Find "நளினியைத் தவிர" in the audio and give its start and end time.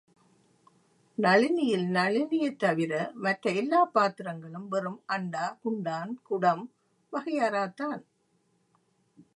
1.91-2.91